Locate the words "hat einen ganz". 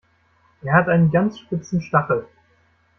0.73-1.37